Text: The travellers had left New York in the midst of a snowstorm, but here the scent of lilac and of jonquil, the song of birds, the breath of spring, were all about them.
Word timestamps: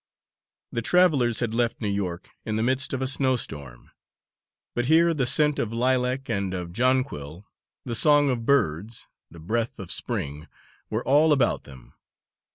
The 0.71 0.81
travellers 0.81 1.41
had 1.41 1.53
left 1.53 1.79
New 1.79 1.87
York 1.87 2.31
in 2.43 2.55
the 2.55 2.63
midst 2.63 2.91
of 2.91 3.03
a 3.03 3.07
snowstorm, 3.07 3.91
but 4.73 4.87
here 4.87 5.13
the 5.13 5.27
scent 5.27 5.59
of 5.59 5.71
lilac 5.71 6.27
and 6.27 6.55
of 6.55 6.73
jonquil, 6.73 7.45
the 7.85 7.93
song 7.93 8.31
of 8.31 8.43
birds, 8.43 9.07
the 9.29 9.39
breath 9.39 9.77
of 9.77 9.91
spring, 9.91 10.47
were 10.89 11.05
all 11.07 11.31
about 11.31 11.65
them. 11.65 11.93